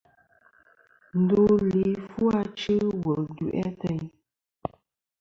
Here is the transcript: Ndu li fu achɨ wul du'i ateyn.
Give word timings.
Ndu 1.21 1.43
li 1.71 1.83
fu 2.09 2.23
achɨ 2.41 2.75
wul 3.01 3.21
du'i 3.35 3.59
ateyn. 3.67 4.03